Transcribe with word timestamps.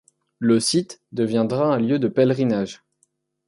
Le 0.39 0.59
site 0.59 0.99
deviendra 1.11 1.71
un 1.71 1.77
lieu 1.77 1.99
de 1.99 2.07
pèlerinage. 2.07 2.81